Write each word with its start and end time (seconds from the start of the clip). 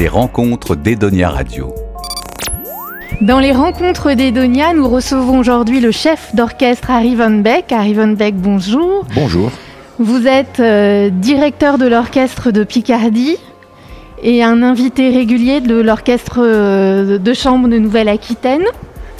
Les 0.00 0.08
rencontres 0.08 0.76
d'Edonia 0.76 1.28
Radio. 1.28 1.74
Dans 3.20 3.38
les 3.38 3.52
rencontres 3.52 4.14
d'Edonia, 4.14 4.72
nous 4.72 4.88
recevons 4.88 5.38
aujourd'hui 5.38 5.78
le 5.78 5.90
chef 5.90 6.34
d'orchestre 6.34 6.90
Harry 6.90 7.14
Van 7.14 7.28
Beck. 7.28 7.70
Harry 7.70 7.92
Van 7.92 8.06
Beck, 8.06 8.34
bonjour. 8.34 9.04
Bonjour. 9.14 9.50
Vous 9.98 10.26
êtes 10.26 10.58
euh, 10.58 11.10
directeur 11.10 11.76
de 11.76 11.86
l'orchestre 11.86 12.50
de 12.50 12.64
Picardie 12.64 13.36
et 14.22 14.42
un 14.42 14.62
invité 14.62 15.10
régulier 15.10 15.60
de 15.60 15.78
l'orchestre 15.78 16.38
euh, 16.38 17.18
de 17.18 17.34
chambre 17.34 17.68
de 17.68 17.76
Nouvelle-Aquitaine. 17.76 18.64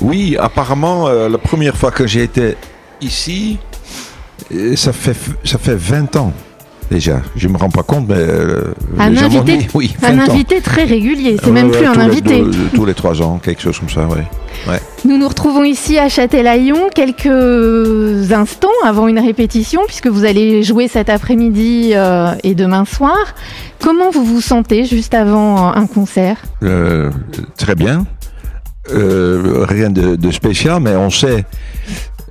Oui, 0.00 0.38
apparemment, 0.40 1.08
euh, 1.08 1.28
la 1.28 1.36
première 1.36 1.76
fois 1.76 1.90
que 1.90 2.06
j'ai 2.06 2.22
été 2.22 2.56
ici, 3.02 3.58
ça 4.76 4.94
fait, 4.94 5.14
ça 5.44 5.58
fait 5.58 5.76
20 5.76 6.16
ans 6.16 6.32
déjà. 6.90 7.20
Je 7.36 7.46
ne 7.48 7.52
me 7.52 7.58
rends 7.58 7.68
pas 7.70 7.82
compte, 7.82 8.06
mais... 8.08 8.14
euh, 8.18 8.74
Un 8.98 9.16
invité, 9.16 9.68
oui, 9.74 9.94
un 10.02 10.12
20 10.12 10.28
ans. 10.28 10.32
invité 10.32 10.60
très 10.60 10.84
régulier, 10.84 11.36
c'est 11.42 11.50
même 11.50 11.70
plus 11.70 11.86
un 11.86 11.92
les 11.94 12.00
invité. 12.00 12.40
deux- 12.42 12.52
tous 12.74 12.84
les 12.84 12.94
trois 12.94 13.22
ans, 13.22 13.38
quelque 13.42 13.62
chose 13.62 13.78
comme 13.78 13.88
ça, 13.88 14.06
oui. 14.10 14.22
Nous 15.06 15.16
nous 15.16 15.28
retrouvons 15.28 15.64
ici 15.64 15.98
à 15.98 16.08
Châtelaillon 16.10 16.88
quelques 16.94 18.32
instants 18.32 18.68
avant 18.84 19.08
une 19.08 19.18
répétition, 19.18 19.80
puisque 19.86 20.08
vous 20.08 20.24
allez 20.26 20.62
jouer 20.62 20.88
cet 20.88 21.08
après-midi 21.08 21.92
euh, 21.94 22.32
et 22.42 22.54
demain 22.54 22.84
soir. 22.84 23.16
Comment 23.80 24.10
vous 24.10 24.24
vous 24.24 24.40
sentez 24.42 24.84
juste 24.84 25.14
avant 25.14 25.72
un 25.72 25.86
concert? 25.86 26.36
Euh, 26.62 27.10
très 27.56 27.74
bien. 27.74 28.04
Euh, 28.92 29.64
rien 29.68 29.88
de, 29.90 30.16
de 30.16 30.30
spécial, 30.30 30.80
mais 30.82 30.96
on 30.96 31.08
sait 31.10 31.44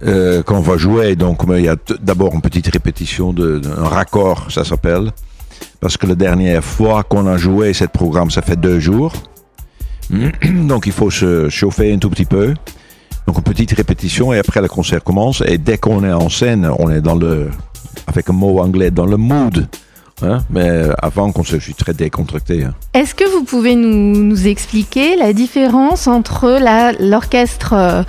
euh, 0.05 0.43
qu'on 0.43 0.61
va 0.61 0.77
jouer. 0.77 1.15
Donc, 1.15 1.41
il 1.47 1.63
y 1.63 1.67
a 1.69 1.75
d'abord 2.01 2.33
une 2.33 2.41
petite 2.41 2.67
répétition 2.67 3.33
d'un 3.33 3.83
raccord, 3.83 4.47
ça 4.49 4.63
s'appelle. 4.63 5.11
Parce 5.79 5.97
que 5.97 6.07
la 6.07 6.15
dernière 6.15 6.63
fois 6.63 7.03
qu'on 7.03 7.27
a 7.27 7.37
joué 7.37 7.73
ce 7.73 7.85
programme, 7.85 8.31
ça 8.31 8.41
fait 8.41 8.55
deux 8.55 8.79
jours. 8.79 9.13
Donc, 10.09 10.85
il 10.87 10.91
faut 10.91 11.09
se 11.11 11.49
chauffer 11.49 11.93
un 11.93 11.97
tout 11.97 12.09
petit 12.09 12.25
peu. 12.25 12.53
Donc, 13.27 13.37
une 13.37 13.43
petite 13.43 13.71
répétition 13.73 14.33
et 14.33 14.39
après 14.39 14.61
le 14.61 14.67
concert 14.67 15.03
commence. 15.03 15.43
Et 15.45 15.57
dès 15.57 15.77
qu'on 15.77 16.03
est 16.03 16.11
en 16.11 16.29
scène, 16.29 16.69
on 16.79 16.89
est 16.89 17.01
dans 17.01 17.15
le, 17.15 17.49
avec 18.07 18.29
un 18.29 18.33
mot 18.33 18.59
anglais, 18.59 18.91
dans 18.91 19.05
le 19.05 19.17
mood. 19.17 19.67
Hein? 20.21 20.39
Mais 20.49 20.83
avant 21.01 21.31
qu'on 21.31 21.43
se, 21.43 21.55
je 21.55 21.59
suis 21.59 21.73
très 21.73 21.93
décontracté. 21.93 22.63
hein. 22.65 22.73
Est-ce 22.93 23.15
que 23.15 23.23
vous 23.29 23.43
pouvez 23.43 23.75
nous, 23.75 24.47
expliquer 24.47 25.15
la 25.15 25.31
différence 25.33 26.07
entre 26.07 26.59
l'orchestre 26.99 27.73
euh, 27.73 28.03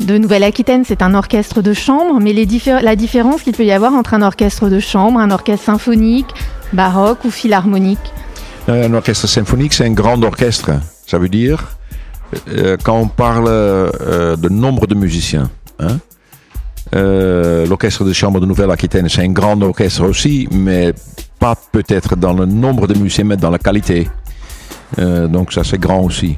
de 0.00 0.18
Nouvelle-Aquitaine, 0.18 0.84
c'est 0.84 1.02
un 1.02 1.14
orchestre 1.14 1.62
de 1.62 1.72
chambre, 1.72 2.18
mais 2.20 2.32
la 2.32 2.96
différence 2.96 3.42
qu'il 3.42 3.52
peut 3.52 3.64
y 3.64 3.72
avoir 3.72 3.92
entre 3.94 4.14
un 4.14 4.22
orchestre 4.22 4.68
de 4.68 4.80
chambre, 4.80 5.20
un 5.20 5.30
orchestre 5.30 5.66
symphonique, 5.66 6.26
baroque 6.72 7.24
ou 7.24 7.30
philharmonique 7.30 8.12
Euh, 8.68 8.88
Un 8.88 8.94
orchestre 8.94 9.26
symphonique, 9.28 9.74
c'est 9.74 9.84
un 9.84 9.92
grand 9.92 10.22
orchestre. 10.22 10.72
Ça 11.06 11.18
veut 11.18 11.28
dire, 11.28 11.76
euh, 12.48 12.76
quand 12.82 12.98
on 12.98 13.08
parle 13.08 13.46
euh, 13.48 14.36
de 14.36 14.48
nombre 14.48 14.86
de 14.86 14.94
musiciens, 14.94 15.50
hein, 15.78 15.98
euh, 16.94 17.66
l'orchestre 17.66 18.04
de 18.04 18.12
chambre 18.12 18.40
de 18.40 18.46
Nouvelle-Aquitaine, 18.46 19.08
c'est 19.08 19.22
un 19.22 19.32
grand 19.32 19.60
orchestre 19.62 20.04
aussi, 20.04 20.48
mais 20.50 20.92
pas 21.38 21.56
peut-être 21.72 22.16
dans 22.16 22.32
le 22.32 22.46
nombre 22.46 22.86
de 22.86 22.94
musiciens, 22.94 23.24
mais 23.24 23.36
dans 23.36 23.50
la 23.50 23.58
qualité. 23.58 24.08
Euh, 24.98 25.28
donc 25.28 25.52
ça, 25.52 25.64
c'est 25.64 25.78
grand 25.78 26.00
aussi. 26.00 26.36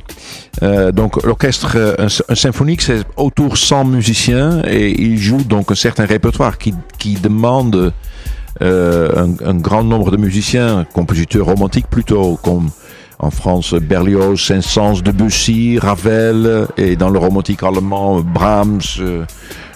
Euh, 0.62 0.93
donc 0.93 1.23
l'orchestre, 1.25 1.73
euh, 1.77 2.09
un, 2.29 2.35
symphonique, 2.35 2.83
c'est 2.83 3.05
autour 3.17 3.51
de 3.51 3.57
100 3.57 3.85
musiciens 3.85 4.62
et 4.67 4.91
il 5.01 5.19
joue 5.19 5.43
donc 5.43 5.71
un 5.71 5.75
certain 5.75 6.07
répertoire 6.07 6.59
qui, 6.59 6.75
qui 6.99 7.15
demande 7.15 7.93
un, 8.61 9.55
grand 9.57 9.84
nombre 9.84 10.11
de 10.11 10.17
musiciens, 10.17 10.87
compositeurs 10.95 11.45
romantiques 11.45 11.89
plutôt, 11.89 12.39
comme 12.43 12.71
en 13.19 13.31
France 13.31 13.75
Berlioz, 13.75 14.41
Saint-Saëns, 14.41 15.03
Debussy, 15.03 15.79
Ravel, 15.79 16.66
et 16.78 16.97
dans 16.97 17.11
le 17.11 17.19
romantique 17.19 17.62
allemand 17.62 18.21
Brahms, 18.21 18.81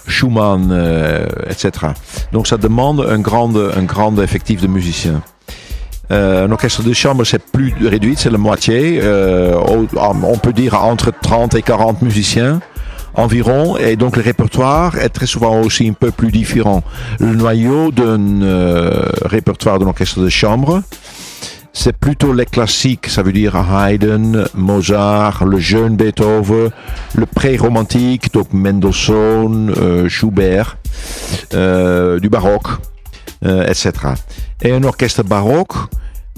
Schumann, 0.06 0.72
etc. 1.46 1.88
Donc 2.32 2.46
ça 2.46 2.56
demande 2.56 3.06
un 3.06 3.18
grand, 3.18 3.54
un 3.54 3.82
grand 3.82 4.18
effectif 4.18 4.62
de 4.62 4.66
musiciens. 4.66 5.22
Euh, 6.10 6.46
un 6.46 6.50
orchestre 6.50 6.82
de 6.82 6.92
chambre, 6.92 7.24
c'est 7.24 7.42
plus 7.42 7.72
réduit, 7.86 8.14
c'est 8.16 8.30
la 8.30 8.38
moitié. 8.38 8.98
Euh, 9.02 9.54
au- 9.54 9.86
on 9.96 10.38
peut 10.38 10.52
dire 10.52 10.74
entre 10.82 11.12
30 11.22 11.54
et 11.54 11.62
40 11.62 12.02
musiciens 12.02 12.60
environ, 13.14 13.76
et 13.76 13.96
donc 13.96 14.16
le 14.16 14.22
répertoire 14.22 14.96
est 14.98 15.08
très 15.08 15.26
souvent 15.26 15.60
aussi 15.60 15.88
un 15.88 15.92
peu 15.92 16.10
plus 16.10 16.30
différent. 16.32 16.82
Le 17.18 17.34
noyau 17.34 17.90
d'un 17.92 18.42
euh, 18.42 19.04
répertoire 19.24 19.78
d'un 19.78 19.86
orchestre 19.86 20.20
de 20.20 20.28
chambre, 20.28 20.82
c'est 21.72 21.96
plutôt 21.96 22.32
les 22.32 22.46
classiques, 22.46 23.08
ça 23.08 23.22
veut 23.22 23.32
dire 23.32 23.54
Haydn, 23.56 24.44
Mozart, 24.54 25.44
le 25.44 25.58
jeune 25.58 25.96
Beethoven, 25.96 26.70
le 27.14 27.26
pré-romantique, 27.26 28.32
donc 28.32 28.52
Mendelssohn, 28.52 29.72
Schubert, 30.08 30.76
euh, 31.54 32.18
du 32.20 32.28
baroque, 32.28 32.68
etc. 33.42 33.92
Et 34.62 34.72
un 34.72 34.82
orchestre 34.84 35.22
baroque, 35.22 35.72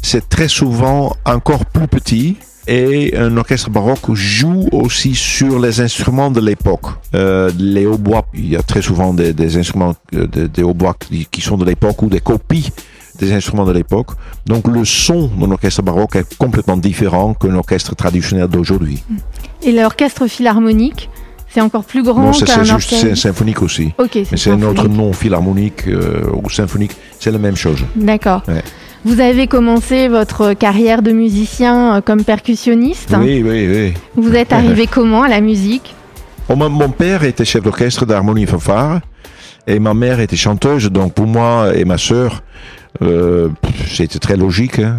c'est 0.03 0.29
très 0.29 0.49
souvent 0.49 1.15
encore 1.25 1.65
plus 1.67 1.89
petit. 1.89 2.37
Et 2.69 3.17
un 3.17 3.37
orchestre 3.37 3.71
baroque 3.71 4.13
joue 4.15 4.69
aussi 4.71 5.17
sur 5.17 5.59
les 5.59 5.81
instruments 5.81 6.31
de 6.31 6.41
l'époque. 6.41 6.87
Euh, 7.15 7.51
les 7.59 7.87
hautbois, 7.87 8.25
il 8.35 8.51
y 8.51 8.57
a 8.57 8.63
très 8.63 8.83
souvent 8.83 9.13
des, 9.13 9.57
instruments, 9.57 9.97
euh, 10.15 10.29
des, 10.29 10.49
des 10.49 10.63
hautbois 10.63 10.95
qui, 10.99 11.27
qui 11.27 11.41
sont 11.41 11.57
de 11.57 11.65
l'époque 11.65 12.01
ou 12.03 12.09
des 12.09 12.21
copies 12.21 12.71
des 13.19 13.33
instruments 13.33 13.65
de 13.65 13.73
l'époque. 13.73 14.11
Donc 14.47 14.69
le 14.69 14.85
son 14.85 15.29
d'un 15.29 15.51
orchestre 15.51 15.83
baroque 15.83 16.17
est 16.17 16.37
complètement 16.37 16.77
différent 16.77 17.35
qu'un 17.35 17.55
orchestre 17.55 17.95
traditionnel 17.95 18.49
d'aujourd'hui. 18.49 19.03
Et 19.63 19.73
l'orchestre 19.73 20.27
philharmonique, 20.27 21.09
c'est 21.53 21.61
encore 21.61 21.85
plus 21.85 22.03
grand 22.03 22.23
Non, 22.23 22.33
c'est 22.33 22.45
qu'un 22.47 22.65
c'est 22.65 22.73
juste 22.75 22.89
c'est 22.91 22.97
orchestre. 22.97 23.17
symphonique 23.29 23.63
aussi. 23.63 23.93
Ok, 23.99 24.15
Mais 24.31 24.37
c'est 24.37 24.51
un 24.51 24.63
autre 24.63 24.89
nom 24.89 25.13
philharmonique 25.13 25.87
euh, 25.89 26.23
ou 26.43 26.49
symphonique, 26.51 26.93
c'est 27.19 27.31
la 27.31 27.39
même 27.39 27.57
chose. 27.57 27.79
D'accord. 27.97 28.43
Ouais. 28.49 28.63
Vous 29.05 29.21
avez 29.21 29.49
commencé 29.49 30.07
votre 30.09 30.53
carrière 30.55 31.03
de 31.03 31.11
musicien 31.13 31.97
euh, 31.97 32.01
comme 32.01 32.23
percussionniste. 32.25 33.15
Oui, 33.19 33.43
oui, 33.45 33.67
oui. 33.69 33.95
Vous 34.15 34.35
êtes 34.35 34.53
arrivé 34.53 34.87
comment 34.91 35.23
à 35.25 35.29
la 35.29 35.41
musique? 35.41 35.95
Oh, 36.49 36.57
mon, 36.57 36.71
mon 36.71 36.89
père 36.89 37.25
était 37.25 37.45
chef 37.45 37.63
d'orchestre 37.63 38.07
d'harmonie 38.07 38.47
fanfare 38.47 39.01
et 39.67 39.79
ma 39.79 39.93
mère 39.95 40.21
était 40.21 40.37
chanteuse. 40.37 40.91
Donc 40.91 41.15
pour 41.15 41.27
moi 41.27 41.73
et 41.75 41.85
ma 41.85 41.99
sœur, 41.99 42.43
euh, 43.03 43.49
c'était 43.89 44.19
très 44.19 44.37
logique. 44.37 44.79
hein. 44.79 44.99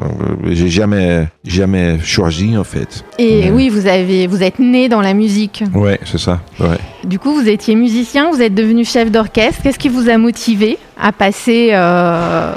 Euh, 0.00 0.04
J'ai 0.50 0.68
jamais, 0.68 1.28
jamais 1.44 1.98
choisi 2.02 2.56
en 2.56 2.64
fait. 2.64 3.04
Et 3.18 3.50
oui, 3.50 3.68
vous 3.68 3.86
avez, 3.86 4.26
vous 4.26 4.42
êtes 4.42 4.58
né 4.58 4.88
dans 4.88 5.02
la 5.02 5.12
musique. 5.12 5.62
Ouais, 5.74 6.00
c'est 6.04 6.18
ça. 6.18 6.40
Ouais. 6.58 6.78
Du 7.04 7.18
coup, 7.18 7.34
vous 7.34 7.46
étiez 7.48 7.74
musicien, 7.74 8.30
vous 8.30 8.40
êtes 8.40 8.54
devenu 8.54 8.84
chef 8.84 9.10
d'orchestre. 9.10 9.62
Qu'est-ce 9.62 9.78
qui 9.78 9.90
vous 9.90 10.08
a 10.08 10.16
motivé 10.16 10.78
à 10.98 11.12
passer 11.12 11.70
euh, 11.72 12.54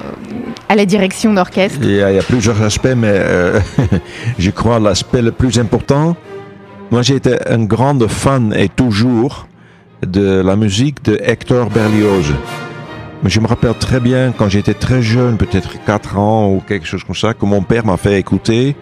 à 0.69 0.75
la 0.75 0.85
direction 0.85 1.33
d'orchestre? 1.33 1.79
Il 1.81 1.91
y, 1.91 2.01
a, 2.01 2.11
il 2.11 2.15
y 2.15 2.19
a 2.19 2.23
plusieurs 2.23 2.61
aspects, 2.61 2.95
mais 2.95 3.11
euh, 3.11 3.59
je 4.39 4.51
crois 4.51 4.79
l'aspect 4.79 5.21
le 5.21 5.31
plus 5.31 5.59
important. 5.59 6.15
Moi, 6.91 7.01
j'ai 7.01 7.15
été 7.15 7.35
un 7.49 7.65
grand 7.65 8.07
fan 8.07 8.53
et 8.57 8.69
toujours 8.69 9.47
de 10.05 10.41
la 10.41 10.55
musique 10.55 11.03
de 11.03 11.19
Hector 11.21 11.69
Berlioz. 11.69 12.33
Je 13.23 13.39
me 13.39 13.47
rappelle 13.47 13.73
très 13.75 13.99
bien 13.99 14.33
quand 14.37 14.49
j'étais 14.49 14.73
très 14.73 15.01
jeune, 15.01 15.37
peut-être 15.37 15.83
4 15.85 16.17
ans 16.17 16.51
ou 16.51 16.61
quelque 16.67 16.85
chose 16.85 17.03
comme 17.03 17.15
ça, 17.15 17.33
que 17.33 17.45
mon 17.45 17.61
père 17.61 17.85
m'a 17.85 17.97
fait 17.97 18.19
écouter 18.19 18.75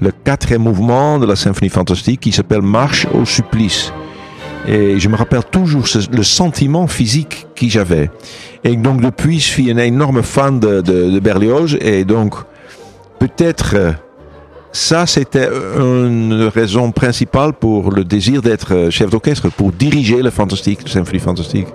le 0.00 0.10
quatrième 0.10 0.62
mouvement 0.62 1.18
de 1.18 1.26
la 1.26 1.36
symphonie 1.36 1.70
fantastique 1.70 2.20
qui 2.20 2.32
s'appelle 2.32 2.62
Marche 2.62 3.06
au 3.14 3.24
supplice. 3.24 3.92
Et 4.66 4.98
je 4.98 5.08
me 5.08 5.16
rappelle 5.16 5.44
toujours 5.44 5.84
le 6.12 6.22
sentiment 6.22 6.86
physique 6.86 7.46
que 7.56 7.68
j'avais. 7.68 8.10
Et 8.64 8.76
donc 8.76 9.00
depuis, 9.00 9.38
je 9.38 9.46
suis 9.46 9.70
un 9.70 9.78
énorme 9.78 10.22
fan 10.22 10.60
de, 10.60 11.18
Berlioz. 11.20 11.78
Et 11.80 12.04
donc, 12.04 12.34
peut-être, 13.18 13.74
euh, 13.74 13.92
ça, 14.72 15.06
c'était 15.06 15.48
une 15.78 16.50
raison 16.54 16.92
principale 16.92 17.54
pour 17.54 17.90
le 17.90 18.04
désir 18.04 18.42
d'être 18.42 18.74
euh, 18.74 18.90
chef 18.90 19.08
d'orchestre, 19.10 19.50
pour 19.50 19.72
diriger 19.72 20.20
le 20.20 20.30
fantastique, 20.30 20.80
la 20.84 20.90
symphonie 20.90 21.20
fantastique. 21.20 21.68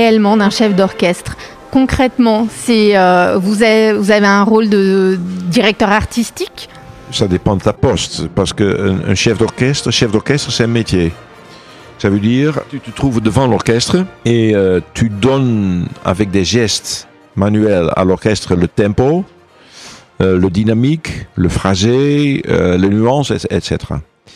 Réellement 0.00 0.36
d'un 0.36 0.50
chef 0.50 0.74
d'orchestre 0.74 1.36
concrètement, 1.70 2.48
c'est 2.50 2.96
euh, 2.96 3.38
vous, 3.38 3.62
avez, 3.62 4.26
un 4.26 4.42
rôle 4.42 4.68
de 4.68 5.18
directeur 5.18 5.90
artistique? 5.90 6.68
Ça 7.12 7.26
dépend 7.26 7.56
de 7.56 7.62
ta 7.62 7.72
poste, 7.72 8.28
parce 8.28 8.52
qu'un 8.52 9.00
un 9.06 9.14
chef 9.14 9.38
d'orchestre, 9.38 9.90
chef 9.90 10.12
d'orchestre, 10.12 10.50
c'est 10.52 10.64
un 10.64 10.68
métier. 10.68 11.12
Ça 11.98 12.08
veut 12.08 12.20
dire, 12.20 12.60
tu 12.70 12.80
te 12.80 12.90
trouves 12.90 13.20
devant 13.20 13.46
l'orchestre 13.46 14.04
et 14.24 14.54
euh, 14.54 14.80
tu 14.94 15.08
donnes 15.08 15.86
avec 16.04 16.30
des 16.30 16.44
gestes 16.44 17.08
manuels 17.36 17.90
à 17.94 18.04
l'orchestre 18.04 18.54
le 18.54 18.68
tempo, 18.68 19.24
euh, 20.22 20.38
le 20.38 20.50
dynamique, 20.50 21.26
le 21.36 21.48
phrasé, 21.48 22.42
les 22.46 22.88
nuances, 22.88 23.30
et- 23.30 23.54
etc. 23.54 23.78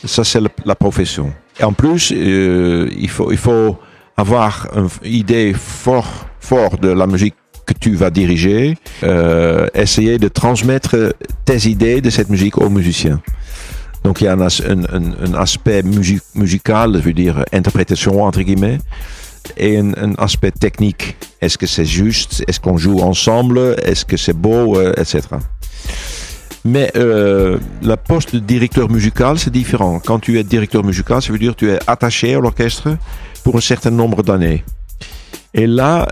Ça, 0.05 0.25
c'est 0.25 0.41
la, 0.65 0.75
profession. 0.75 1.33
Et 1.59 1.65
en 1.65 1.73
plus, 1.73 2.11
il, 2.11 3.09
faut, 3.09 3.31
il 3.33 3.39
faut 3.39 3.79
avoir 4.17 4.69
une 4.75 4.89
idée 5.05 5.53
fort, 5.55 6.09
fort 6.41 6.79
de 6.79 6.89
la 6.89 7.07
musique 7.07 7.35
que 7.67 7.73
tu 7.73 7.95
vas 7.95 8.11
diriger, 8.11 8.77
euh, 9.03 9.67
essayer 9.75 10.19
de 10.19 10.29
transmettre 10.29 11.15
tes 11.45 11.67
idées 11.69 12.01
de 12.01 12.11
cette 12.11 12.29
musique 12.29 12.59
aux 12.59 12.69
musiciens. 12.69 13.21
Donc 14.05 14.21
il 14.21 14.25
y 14.25 14.29
a 14.29 14.35
un, 14.35 14.41
un- 14.41 14.85
un- 15.33 15.35
aspect 15.35 15.83
musi- 15.83 16.21
musical, 16.35 16.93
je 16.95 16.99
veux 16.99 17.15
dire 17.15 17.43
interprétation 17.53 18.23
entre 18.23 18.43
guillemets, 18.43 18.79
et 19.57 19.79
un, 19.79 19.93
un 19.95 20.13
aspect 20.19 20.51
technique. 20.53 21.17
Est-ce 21.41 21.57
que 21.57 21.67
c'est 21.67 21.87
juste? 21.87 22.45
Est-ce 22.47 22.61
qu'on 22.61 22.77
joue 22.77 23.01
ensemble? 23.01 23.59
Est-ce 23.83 24.05
que 24.05 24.17
c'est 24.19 24.37
beau? 24.37 24.79
Euh, 24.79 24.93
Etc. 24.99 25.23
Mais 26.67 26.91
euh, 26.97 27.59
la 27.83 27.97
poste 27.99 28.35
de 28.35 28.41
directeur 28.41 28.91
musical, 28.91 29.39
c'est 29.39 29.51
différent. 29.51 30.01
Quand 30.05 30.19
tu 30.19 30.39
es 30.39 30.45
directeur 30.45 30.83
musical, 30.85 31.21
ça 31.21 31.31
veut 31.33 31.39
dire 31.39 31.53
que 31.55 31.61
tu 31.67 31.71
es 31.71 31.79
attaché 31.87 32.35
à 32.35 32.41
l'orchestre 32.41 32.97
pour 33.45 33.57
un 33.57 33.61
certain 33.61 33.91
nombre 33.91 34.23
d'années. 34.25 34.65
Et 35.53 35.69
là, 35.69 36.09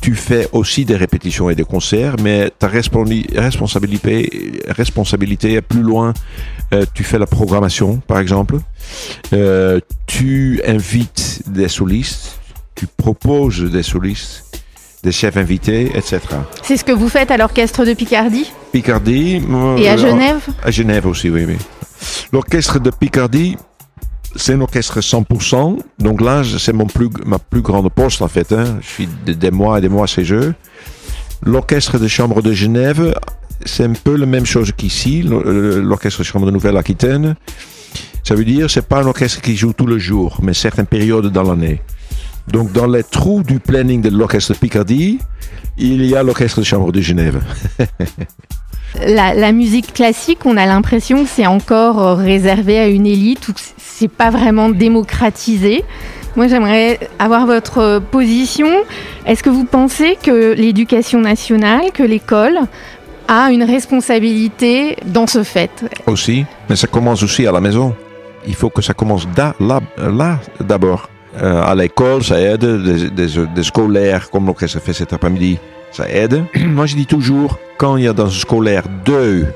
tu 0.00 0.14
fais 0.14 0.48
aussi 0.52 0.84
des 0.84 0.94
répétitions 0.94 1.50
et 1.50 1.56
des 1.56 1.64
concerts, 1.64 2.14
mais 2.22 2.50
ta 2.56 2.68
responsabilité, 2.68 4.52
responsabilité 4.68 5.54
est 5.54 5.62
plus 5.62 5.82
loin. 5.82 6.14
Euh, 6.72 6.84
tu 6.94 7.02
fais 7.02 7.18
la 7.18 7.26
programmation, 7.26 7.96
par 8.06 8.20
exemple. 8.20 8.58
Euh, 9.32 9.80
tu 10.06 10.60
invites 10.64 11.42
des 11.48 11.68
solistes. 11.68 12.38
Tu 12.76 12.86
proposes 12.86 13.62
des 13.70 13.82
solistes, 13.82 14.62
des 15.02 15.12
chefs 15.12 15.38
invités, 15.38 15.90
etc. 15.96 16.20
C'est 16.62 16.76
ce 16.76 16.84
que 16.84 16.92
vous 16.92 17.08
faites 17.08 17.30
à 17.30 17.38
l'orchestre 17.38 17.84
de 17.86 17.94
Picardie? 17.94 18.52
Picardie. 18.70 19.42
et 19.78 19.88
à 19.88 19.94
euh, 19.94 19.96
Genève? 19.96 20.42
à 20.62 20.70
Genève 20.70 21.06
aussi, 21.06 21.30
oui, 21.30 21.46
oui. 21.46 21.56
L'orchestre 22.32 22.78
de 22.78 22.90
Picardie, 22.90 23.56
c'est 24.36 24.54
un 24.54 24.60
orchestre 24.60 25.00
100%. 25.00 25.78
Donc 25.98 26.20
là, 26.20 26.42
c'est 26.58 26.72
mon 26.72 26.86
plus, 26.86 27.08
ma 27.24 27.38
plus 27.38 27.62
grande 27.62 27.90
poste, 27.90 28.22
en 28.22 28.28
fait. 28.28 28.52
hein. 28.52 28.78
Je 28.80 28.86
suis 28.86 29.08
des, 29.26 29.50
mois 29.50 29.78
et 29.78 29.80
des 29.80 29.88
mois 29.88 30.06
chez 30.06 30.32
eux. 30.32 30.54
L'orchestre 31.42 31.98
de 31.98 32.08
chambre 32.08 32.42
de 32.42 32.52
Genève, 32.52 33.14
c'est 33.64 33.84
un 33.84 33.92
peu 33.92 34.16
la 34.16 34.26
même 34.26 34.46
chose 34.46 34.72
qu'ici, 34.76 35.22
l'or- 35.22 35.42
l'orchestre 35.44 36.20
de 36.20 36.24
chambre 36.24 36.46
de 36.46 36.50
Nouvelle-Aquitaine. 36.50 37.34
Ça 38.24 38.34
veut 38.34 38.44
dire, 38.44 38.70
c'est 38.70 38.86
pas 38.86 39.02
un 39.02 39.06
orchestre 39.06 39.40
qui 39.40 39.56
joue 39.56 39.72
tout 39.72 39.86
le 39.86 39.98
jour, 39.98 40.38
mais 40.42 40.54
certaines 40.54 40.86
périodes 40.86 41.28
dans 41.32 41.42
l'année. 41.44 41.80
Donc, 42.48 42.72
dans 42.72 42.86
les 42.86 43.02
trous 43.04 43.42
du 43.42 43.58
planning 43.60 44.00
de 44.02 44.08
l'orchestre 44.08 44.54
Picardie, 44.54 45.18
il 45.78 46.04
y 46.06 46.16
a 46.16 46.22
l'orchestre 46.22 46.60
de 46.60 46.64
chambre 46.64 46.90
de 46.92 47.00
Genève. 47.00 47.42
la, 49.04 49.52
musique 49.52 49.92
classique, 49.92 50.44
on 50.44 50.56
a 50.56 50.66
l'impression 50.66 51.24
que 51.24 51.28
c'est 51.28 51.46
encore 51.46 52.02
euh, 52.02 52.14
réservé 52.14 52.78
à 52.78 52.88
une 52.88 53.06
élite 53.06 53.48
ou 53.48 53.52
que 53.52 53.60
c'est 53.76 54.08
pas 54.08 54.30
vraiment 54.30 54.68
démocratisé. 54.68 55.84
Moi, 56.36 56.48
j'aimerais 56.48 57.00
avoir 57.18 57.46
votre 57.46 57.78
euh, 57.78 58.00
position. 58.00 58.68
Est-ce 59.26 59.42
que 59.42 59.50
vous 59.50 59.64
pensez 59.64 60.18
que 60.22 60.52
l'éducation 60.52 61.20
nationale, 61.20 61.92
que 61.92 62.02
l'école 62.02 62.58
a 63.28 63.50
une 63.50 63.64
responsabilité 63.64 64.96
dans 65.06 65.26
ce 65.26 65.42
fait? 65.42 65.84
Aussi, 66.06 66.44
mais 66.68 66.76
ça 66.76 66.86
commence 66.86 67.22
aussi 67.22 67.46
à 67.46 67.52
la 67.52 67.60
maison. 67.60 67.94
Il 68.46 68.54
faut 68.54 68.70
que 68.70 68.82
ça 68.82 68.94
commence 68.94 69.26
là, 69.36 69.80
là 69.98 70.38
d'abord. 70.60 71.08
Euh, 71.42 71.62
à 71.62 71.74
l'école, 71.74 72.22
ça 72.24 72.40
aide. 72.40 72.64
Des, 72.64 73.62
scolaires, 73.62 74.30
comme 74.30 74.46
l'orchestre 74.46 74.80
fait 74.80 74.92
cet 74.92 75.12
après-midi, 75.12 75.58
ça 75.92 76.08
aide. 76.08 76.44
Moi, 76.66 76.86
je 76.86 76.96
dis 76.96 77.06
toujours, 77.06 77.58
quand 77.78 77.96
il 77.96 78.04
y 78.04 78.08
a 78.08 78.12
dans 78.12 78.26
un 78.26 78.30
scolaire 78.30 78.84
deux 79.04 79.46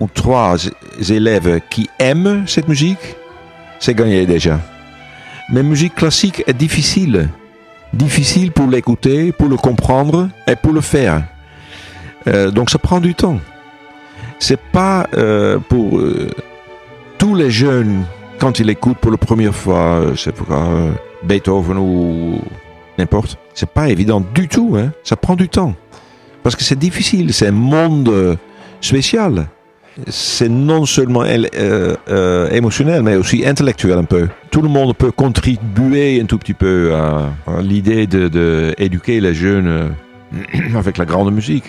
ou 0.00 0.08
trois 0.12 0.56
élèves 1.08 1.60
qui 1.70 1.88
aiment 1.98 2.44
cette 2.46 2.68
musique, 2.68 3.16
c'est 3.78 3.94
gagné 3.94 4.26
déjà. 4.26 4.60
Mais 5.50 5.62
musique 5.62 5.94
classique 5.94 6.42
est 6.46 6.54
difficile. 6.54 7.28
Difficile 7.92 8.52
pour 8.52 8.66
l'écouter, 8.66 9.32
pour 9.32 9.48
le 9.48 9.56
comprendre 9.56 10.28
et 10.46 10.56
pour 10.56 10.72
le 10.72 10.80
faire. 10.80 11.22
Euh, 12.26 12.50
donc 12.50 12.70
ça 12.70 12.78
prend 12.78 13.00
du 13.00 13.14
temps 13.14 13.38
c'est 14.38 14.60
pas 14.60 15.06
euh, 15.14 15.58
pour 15.58 15.98
euh, 15.98 16.30
tous 17.18 17.34
les 17.34 17.50
jeunes 17.50 18.04
quand 18.38 18.58
ils 18.58 18.68
écoutent 18.68 18.98
pour 18.98 19.10
la 19.10 19.16
première 19.16 19.54
fois, 19.54 20.02
c'est 20.16 20.32
pour 20.32 20.46
Beethoven 21.22 21.78
ou 21.78 22.40
n'importe. 22.98 23.38
C'est 23.54 23.70
pas 23.70 23.88
évident 23.88 24.22
du 24.34 24.48
tout. 24.48 24.76
Hein. 24.78 24.92
Ça 25.04 25.16
prend 25.16 25.36
du 25.36 25.48
temps 25.48 25.74
parce 26.46 26.54
que 26.54 26.62
c'est 26.62 26.78
difficile. 26.78 27.34
C'est 27.34 27.48
un 27.48 27.50
monde 27.50 28.08
euh, 28.08 28.36
spécial. 28.80 29.48
C'est 30.06 30.48
non 30.48 30.86
seulement 30.86 31.24
euh, 31.24 31.96
euh, 32.08 32.50
émotionnel, 32.50 33.02
mais 33.02 33.16
aussi 33.16 33.44
intellectuel 33.44 33.98
un 33.98 34.04
peu. 34.04 34.28
Tout 34.52 34.62
le 34.62 34.68
monde 34.68 34.94
peut 34.94 35.10
contribuer 35.10 36.20
un 36.20 36.26
tout 36.26 36.38
petit 36.38 36.54
peu 36.54 36.94
à, 36.94 37.32
l'idée 37.62 38.06
de, 38.06 38.28
de 38.28 38.74
éduquer 38.78 39.20
les 39.20 39.34
jeunes 39.34 39.92
avec 40.76 40.98
la 40.98 41.04
grande 41.04 41.34
musique. 41.34 41.64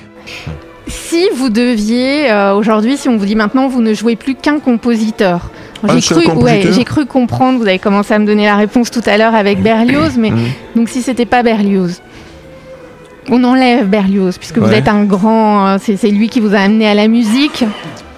Si 0.88 1.28
vous 1.36 1.50
deviez, 1.50 2.32
euh, 2.32 2.54
aujourd'hui, 2.54 2.98
si 2.98 3.10
on 3.10 3.18
vous 3.18 3.26
dit 3.26 3.36
maintenant, 3.36 3.68
vous 3.68 3.82
ne 3.82 3.94
jouez 3.94 4.16
plus 4.16 4.36
qu'un 4.36 4.60
compositeur. 4.60 5.50
J'ai 5.88 6.02
cru, 6.02 6.26
ouais, 6.32 6.64
j'ai 6.72 6.84
cru 6.86 7.06
comprendre, 7.06 7.60
vous 7.60 7.68
avez 7.68 7.78
commencé 7.78 8.14
à 8.14 8.20
me 8.20 8.26
donner 8.26 8.46
la 8.46 8.56
réponse 8.56 8.90
tout 8.90 9.04
à 9.06 9.18
l'heure 9.18 9.36
avec 9.36 9.62
Berlioz, 9.62 10.18
mais 10.18 10.32
Mhm. 10.32 10.48
donc 10.76 10.90
si 10.90 11.02
c'était 11.04 11.26
pas 11.28 11.44
Berlioz, 11.44 12.02
on 13.30 13.44
enlève 13.44 13.88
Berlioz, 13.88 14.38
puisque 14.40 14.58
vous 14.58 14.72
êtes 14.72 14.88
un 14.88 15.04
grand, 15.04 15.68
euh, 15.68 15.78
c'est 15.80 16.10
lui 16.10 16.30
qui 16.30 16.40
vous 16.40 16.56
a 16.56 16.60
amené 16.60 16.88
à 16.88 16.94
la 16.96 17.08
musique. 17.08 17.64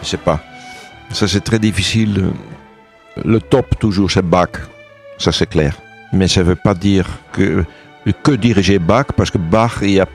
Je 0.02 0.08
sais 0.08 0.18
pas. 0.18 0.40
Ça, 1.12 1.28
c'est 1.28 1.42
très 1.44 1.60
difficile. 1.60 2.28
Le 3.26 3.42
top, 3.42 3.78
toujours, 3.80 4.10
c'est 4.12 4.22
Bach. 4.22 4.50
Ça, 5.18 5.32
c'est 5.34 5.50
clair. 5.50 5.74
Mais 6.14 6.28
ça 6.28 6.44
veut 6.44 6.56
pas 6.56 6.74
dire 6.76 7.08
que, 7.34 7.66
que 8.24 8.32
diriger 8.32 8.80
Bach, 8.80 9.08
parce 9.18 9.32
que 9.32 9.38
Bach, 9.40 9.80
il 9.82 9.88
n'y 9.96 10.00
a 10.00 10.06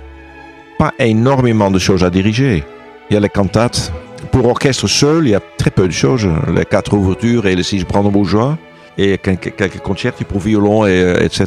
pas 0.91 1.05
énormément 1.05 1.71
de 1.71 1.79
choses 1.79 2.05
à 2.05 2.11
diriger. 2.11 2.65
Il 3.11 3.15
y 3.15 3.17
a 3.17 3.21
les 3.21 3.29
cantates. 3.29 3.93
Pour 4.33 4.47
orchestre 4.47 4.87
seul, 4.87 5.27
il 5.27 5.31
y 5.31 5.35
a 5.35 5.41
très 5.59 5.71
peu 5.71 5.87
de 5.87 5.93
choses. 5.93 6.29
Les 6.55 6.65
quatre 6.65 6.95
ouvertures 6.95 7.47
et 7.47 7.55
les 7.55 7.63
six 7.63 7.85
brandebourgeois. 7.85 8.59
Et 8.99 9.19
quelques, 9.19 9.79
concerts 9.83 10.13
pour 10.13 10.41
violon, 10.41 10.87
et, 10.87 10.91
euh, 11.03 11.25
etc. 11.27 11.47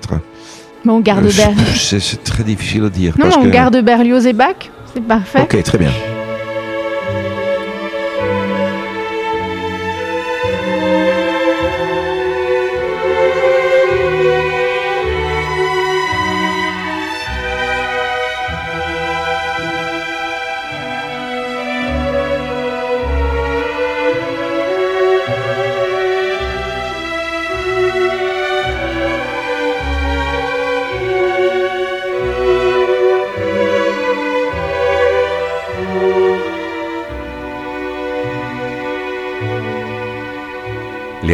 Mais 0.84 0.92
on 0.92 1.00
garde 1.00 1.26
Euh, 1.26 1.32
Berlioz. 1.36 1.98
C'est 2.00 2.24
très 2.24 2.44
difficile 2.44 2.86
à 2.86 2.90
dire. 2.90 3.14
Non, 3.18 3.26
parce 3.26 3.38
on 3.38 3.44
que- 3.44 3.50
garde 3.50 3.78
Berlioz 3.82 4.26
et 4.28 4.34
Bach, 4.34 4.56
c'est 4.94 5.04
parfait. 5.04 5.42
Ok, 5.44 5.62
très 5.64 5.78
bien. 5.78 5.92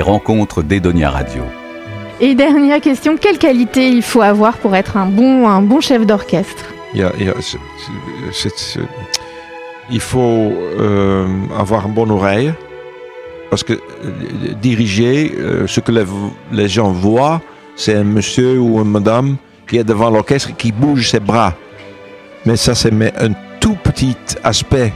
Rencontres 0.04 0.62
d'Edonia 0.62 1.10
Radio. 1.10 1.44
Et 2.22 2.36
dernière 2.36 2.80
question, 2.80 3.18
quelle 3.18 3.38
qualité 3.38 3.90
il 3.90 4.04
faut 4.04 4.22
avoir 4.22 4.58
pour 4.58 4.76
être 4.76 4.98
un 4.98 5.08
bon, 5.08 5.48
un 5.48 5.62
bon 5.62 5.82
chef 5.82 6.06
d'orchestre? 6.06 6.66
Il, 9.90 10.00
faut 10.00 10.20
euh, 10.80 11.28
avoir 11.58 11.88
une 11.88 11.94
bonne 11.94 12.12
oreille 12.12 12.54
parce 13.50 13.64
que 13.64 13.74
euh, 13.74 13.80
diriger, 14.62 15.34
euh, 15.38 15.68
ce 15.68 15.80
que 15.80 15.92
les, 15.92 16.06
les 16.52 16.68
gens 16.68 16.92
voient, 16.92 17.42
c'est 17.76 17.96
un 17.96 18.04
monsieur 18.04 18.60
ou 18.60 18.80
une 18.80 18.92
madame 18.92 19.38
qui 19.68 19.78
est 19.78 19.84
devant 19.84 20.10
l'orchestre 20.10 20.52
et 20.52 20.54
qui 20.54 20.72
bouge 20.72 21.10
ses 21.10 21.20
bras. 21.20 21.54
Mais 22.46 22.56
ça, 22.56 22.76
c'est 22.76 22.94
un 22.94 23.34
tout 23.60 23.76
petit 23.84 24.18
aspect 24.44 24.94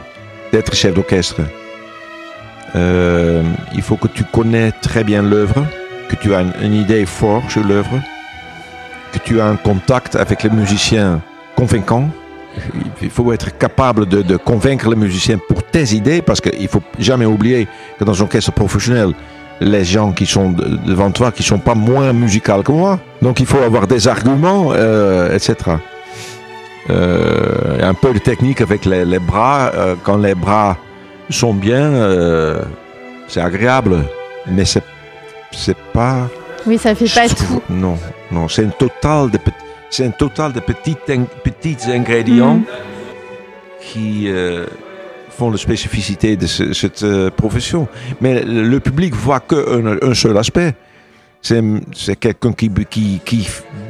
d'être 0.51 0.75
chef 0.75 0.93
d'orchestre. 0.93 1.41
Euh, 2.75 3.43
il 3.73 3.81
faut 3.81 3.95
que 3.95 4.07
tu 4.07 4.23
connais 4.23 4.71
très 4.71 5.03
bien 5.03 5.21
l'œuvre, 5.21 5.65
que 6.09 6.15
tu 6.15 6.33
as 6.33 6.41
une, 6.61 6.73
idée 6.73 7.05
forte 7.05 7.49
sur 7.49 7.63
l'œuvre, 7.63 7.99
que 9.13 9.19
tu 9.19 9.39
as 9.39 9.45
un 9.45 9.55
contact 9.55 10.15
avec 10.15 10.43
les 10.43 10.49
musiciens 10.49 11.21
convaincant 11.55 12.09
il 13.01 13.09
faut 13.09 13.31
être 13.33 13.57
capable 13.57 14.05
de, 14.07 14.37
convaincre 14.37 14.89
les 14.89 14.95
musiciens 14.95 15.39
pour 15.47 15.63
tes 15.63 15.93
idées, 15.93 16.21
parce 16.21 16.41
qu'il 16.41 16.67
faut 16.67 16.81
jamais 16.99 17.25
oublier 17.25 17.67
que 17.99 18.03
dans 18.03 18.19
un 18.19 18.23
orchestre 18.23 18.51
professionnel, 18.51 19.13
les 19.59 19.83
gens 19.83 20.11
qui 20.11 20.25
sont 20.25 20.51
de- 20.51 20.77
devant 20.85 21.11
toi, 21.11 21.31
qui 21.31 21.43
sont 21.43 21.57
pas 21.59 21.75
moins 21.75 22.13
musicaux 22.13 22.61
que 22.63 22.71
moi. 22.71 22.99
Donc 23.21 23.39
il 23.39 23.45
faut 23.45 23.59
avoir 23.59 23.87
des 23.87 24.07
arguments, 24.07 24.71
euh, 24.73 25.35
etc. 25.35 25.55
Euh, 26.89 27.79
un 27.81 27.93
peu 27.93 28.13
de 28.13 28.19
technique 28.19 28.61
avec 28.61 28.85
les, 28.85 29.03
les 29.03 29.19
bras. 29.19 29.71
euh, 29.73 29.95
quand 30.03 30.17
les 30.17 30.35
bras 30.35 30.77
sont 31.29 31.53
bien, 31.53 31.81
euh, 31.93 32.61
c'est 33.27 33.41
agréable, 33.41 34.03
mais 34.47 34.65
c'est 34.65 34.83
c'est 35.51 35.77
pas. 35.93 36.27
Oui, 36.65 36.77
ça 36.77 36.93
fait 36.95 37.13
pas 37.13 37.27
tout. 37.29 37.61
Non, 37.69 37.97
non, 38.31 38.47
c'est 38.47 38.65
un 38.65 38.69
total 38.69 39.31
de 39.31 39.37
c'est 39.89 40.05
un 40.05 40.11
total 40.11 40.51
de 40.53 40.59
petits 40.59 40.97
in- 41.09 41.25
petits 41.43 41.77
ingrédients 41.89 42.55
Mm. 42.55 42.63
qui 43.81 44.25
euh, 44.27 44.65
font 45.29 45.49
la 45.51 45.57
spécificité 45.57 46.35
de 46.35 46.45
ce- 46.47 46.73
cette 46.73 47.03
euh, 47.03 47.29
profession. 47.29 47.87
Mais 48.21 48.43
le, 48.43 48.79
public 48.79 49.13
voit 49.15 49.39
qu'un 49.39 49.97
un 50.01 50.13
seul 50.13 50.37
aspect. 50.37 50.73
C'est 51.41 51.61
c'est 51.93 52.15
quelqu'un 52.17 52.51
qui, 52.51 52.69
qui, 52.89 53.21
qui 53.23 53.47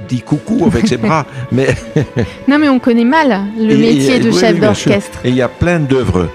dit 0.08 0.22
coucou 0.22 0.66
avec 0.68 0.88
ses 0.88 0.98
bras. 0.98 1.26
Mais 1.52 1.68
Non, 2.48 2.60
mais 2.60 2.70
on 2.70 2.78
connaît 2.78 3.06
mal 3.06 3.46
le 3.58 3.76
métier 3.78 4.18
et- 4.18 4.20
de 4.20 4.30
oui, 4.30 4.38
chef 4.40 4.60
d'orchestre. 4.60 5.20
Et 5.24 5.30
il 5.30 5.36
y 5.36 5.42
a 5.42 5.48
plein 5.48 5.80
d'œuvres 5.80 6.28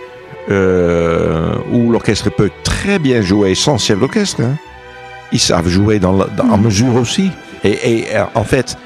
euh, 0.50 1.54
où 1.72 1.90
l'orchestre 1.92 2.30
peut 2.30 2.50
très 2.64 2.98
bien 2.98 3.20
jouer 3.22 3.54
sans 3.54 3.78
chef 3.78 3.98
d'orchestre. 4.00 4.40
hein. 4.42 4.56
Ils 5.32 5.40
savent 5.40 5.68
jouer 5.68 5.98
dans 5.98 6.12
la- 6.12 6.26
dans- 6.26 6.50
en 6.50 6.58
Mm. 6.58 6.62
mesure 6.64 6.94
aussi. 6.96 7.30
Et, 7.64 7.70
et, 8.00 8.16
euh, 8.16 8.24
en 8.34 8.44
fait, 8.44 8.76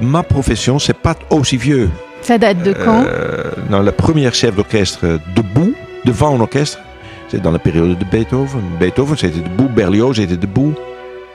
ma 0.00 0.22
profession, 0.22 0.78
c'est 0.78 0.96
pas 0.96 1.14
aussi 1.30 1.56
vieux. 1.56 1.88
Ça 2.22 2.36
date 2.38 2.62
de 2.62 2.72
quand? 2.72 3.04
Euh, 3.06 3.44
dans 3.70 3.82
la 3.82 3.92
première 3.92 4.34
chef 4.34 4.56
d'orchestre 4.56 5.20
debout, 5.36 5.74
devant 6.04 6.34
un 6.36 6.40
orchestre, 6.40 6.78
c'est 7.28 7.40
dans 7.40 7.52
la 7.52 7.58
période 7.60 7.96
de 7.98 8.04
Beethoven. 8.04 8.62
Beethoven, 8.80 9.16
c'était 9.16 9.38
debout, 9.40 9.68
Berlioz 9.68 10.18
était 10.18 10.36
debout 10.36 10.74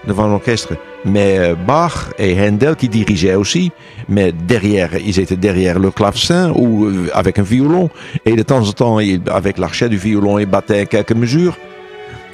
devant 0.07 0.27
l'orchestre. 0.27 0.73
Mais 1.05 1.37
euh, 1.37 1.55
Bach 1.55 2.11
et 2.17 2.39
Handel 2.39 2.75
qui 2.75 2.87
dirigeaient 2.87 3.35
aussi, 3.35 3.71
mais 4.07 4.31
derrière, 4.31 4.91
ils 4.97 5.19
étaient 5.19 5.35
derrière 5.35 5.77
le 5.79 5.91
clavecin 5.91 6.51
ou 6.55 6.85
euh, 6.85 7.09
avec 7.13 7.39
un 7.39 7.43
violon. 7.43 7.89
Et 8.25 8.35
de 8.35 8.43
temps 8.43 8.65
en 8.67 8.71
temps, 8.71 8.99
avec 9.27 9.57
l'archet 9.57 9.89
du 9.89 9.97
violon, 9.97 10.39
ils 10.39 10.45
battaient 10.45 10.85
quelques 10.85 11.13
mesures. 11.13 11.57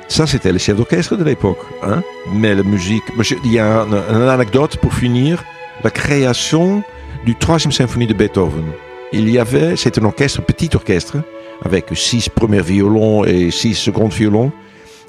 Ça, 0.07 0.25
c'était 0.27 0.51
le 0.51 0.57
chef 0.59 0.75
d'orchestre 0.77 1.15
de 1.15 1.23
l'époque. 1.23 1.59
Hein? 1.83 2.01
Mais 2.33 2.53
la 2.55 2.63
musique. 2.63 3.03
Il 3.45 3.53
y 3.53 3.59
a 3.59 3.81
un- 3.81 3.87
une 4.15 4.27
anecdote 4.29 4.77
pour 4.77 4.93
finir. 4.93 5.43
La 5.83 5.89
création 5.91 6.83
du 7.25 7.35
troisième 7.35 7.71
symphonie 7.71 8.07
de 8.07 8.13
Beethoven. 8.13 8.65
Il 9.13 9.29
y 9.29 9.39
avait, 9.39 9.75
c'est 9.77 9.97
un 9.97 10.05
orchestre, 10.05 10.41
petit 10.43 10.69
orchestre, 10.75 11.17
avec 11.65 11.85
six 11.95 12.29
premiers 12.29 12.61
violons 12.61 13.23
et 13.23 13.49
six 13.51 13.73
secondes 13.75 14.11
violons. 14.13 14.51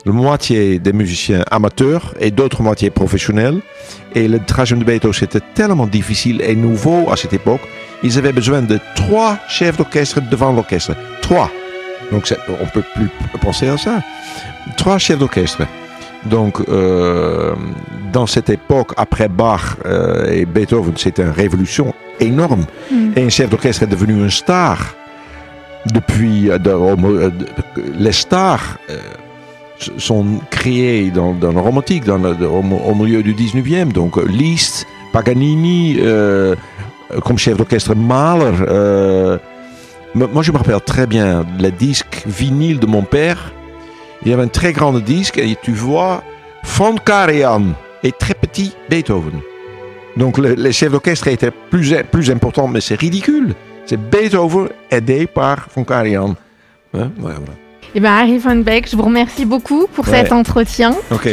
La 0.07 0.13
moitié 0.13 0.79
des 0.79 0.93
musiciens 0.93 1.45
amateurs 1.51 2.15
et 2.21 2.31
d'autres 2.31 2.63
moitiés 2.63 2.91
professionnels. 2.91 3.61
Et 4.15 4.29
le 4.29 4.39
troisième 4.41 4.79
de 4.81 4.85
Beethoven, 4.85 5.13
c'était 5.13 5.41
tellement 5.55 5.87
difficile 5.87 6.41
et 6.43 6.55
nouveau 6.57 7.11
à 7.11 7.17
cette 7.17 7.33
époque. 7.35 7.61
Ils 8.03 8.17
avaient 8.19 8.33
besoin 8.33 8.63
de 8.63 8.79
trois 8.97 9.39
chefs 9.49 9.77
d'orchestre 9.77 10.21
devant 10.31 10.53
l'orchestre. 10.53 10.93
Trois. 11.21 11.51
Donc 12.11 12.33
on 12.61 12.67
peut 12.67 12.83
plus 12.95 13.09
penser 13.41 13.69
à 13.69 13.77
ça. 13.77 14.01
Trois 14.77 14.99
chefs 14.99 15.19
d'orchestre. 15.19 15.63
Donc, 16.27 16.61
euh, 16.69 17.55
dans 18.13 18.27
cette 18.27 18.51
époque, 18.51 18.93
après 18.99 19.29
Bach 19.29 19.77
euh, 19.87 20.31
et 20.31 20.45
Beethoven, 20.45 20.95
c'était 20.97 21.23
une 21.23 21.31
révolution 21.31 21.95
énorme. 22.21 22.67
Mm. 22.91 23.13
Et 23.17 23.23
un 23.25 23.29
chef 23.31 23.49
d'orchestre 23.49 23.85
est 23.85 23.87
devenu 23.87 24.15
une 24.15 24.31
star. 24.31 24.95
Depuis, 25.87 26.51
euh, 26.51 26.59
de- 26.59 27.47
les 27.99 28.13
stars 28.13 28.77
sont 29.99 30.41
créées 30.51 31.11
dans, 31.11 31.33
dans 31.33 31.53
le 31.53 31.61
romantique, 31.61 32.05
dans 32.05 32.23
au, 32.23 32.95
milieu 32.95 33.23
du 33.23 33.35
19e. 33.35 33.93
Donc, 33.93 34.19
euh, 34.19 34.27
Liszt, 34.27 34.87
Paganini, 35.13 35.97
euh, 35.99 36.55
comme 37.25 37.39
chef 37.39 37.57
d'orchestre 37.57 37.95
Mahler. 37.95 38.53
euh, 38.69 39.39
moi, 40.15 40.43
je 40.43 40.51
me 40.51 40.59
rappelle 40.59 40.81
très 40.81 41.07
bien 41.07 41.47
le 41.61 41.71
disque 41.71 42.25
vinyle 42.27 42.81
de 42.81 42.87
mon 42.87 43.03
père. 43.03 43.53
Il 44.23 44.31
y 44.31 44.35
avait 44.35 44.43
un 44.43 44.49
très 44.49 44.73
grand 44.73 44.93
disque 44.93 45.39
et 45.39 45.57
tu 45.63 45.73
vois 45.73 46.23
Von 46.65 46.97
Karajan 46.97 47.69
et 48.03 48.13
très 48.13 48.35
petit 48.35 48.75
Beethoven. 48.89 49.41
Donc 50.17 50.37
le, 50.39 50.55
les 50.55 50.73
chefs 50.73 50.91
d'orchestre 50.91 51.29
étaient 51.29 51.53
plus, 51.53 51.95
plus 52.11 52.31
importants, 52.31 52.69
mais 52.69 52.81
c'est 52.81 52.99
ridicule. 52.99 53.55
C'est 53.87 53.97
Beethoven 54.11 54.69
aidé 54.91 55.27
par 55.27 55.69
Von 55.75 55.85
Karajan. 55.85 56.35
Hein? 56.93 57.11
Voilà. 57.17 57.39
Eh 57.95 58.01
bien, 58.01 58.13
Harry 58.17 58.39
Van 58.39 58.57
Beek, 58.57 58.89
je 58.91 58.97
vous 58.97 59.03
remercie 59.03 59.45
beaucoup 59.45 59.87
pour 59.93 60.07
Ouais. 60.09 60.23
cet 60.23 60.33
entretien 60.33 60.95
Ok. 61.11 61.29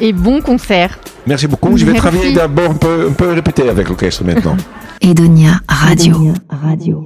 et 0.00 0.12
bon 0.12 0.40
concert. 0.40 0.98
Merci 1.26 1.46
beaucoup. 1.48 1.76
Je 1.76 1.84
vais 1.84 1.94
travailler 1.94 2.32
d'abord 2.32 2.70
un 2.70 2.74
peu, 2.74 3.08
un 3.10 3.12
peu 3.12 3.32
répéter 3.32 3.68
avec 3.68 3.88
l'orchestre 3.88 4.24
maintenant. 4.24 4.56
Edonia 5.00 5.60
Radio. 5.68 6.32
Radio. 6.48 7.04